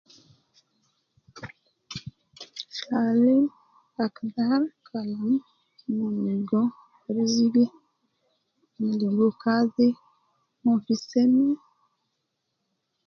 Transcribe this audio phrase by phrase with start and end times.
[2.85, 3.43] Taalim
[4.05, 5.27] akdhar kalam
[5.95, 6.63] mon ligo
[7.15, 7.65] rizigi,
[8.77, 9.87] mon ligo kazi,
[10.63, 11.47] mon fi seme